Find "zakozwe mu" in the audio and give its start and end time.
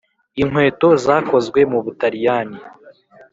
1.05-1.79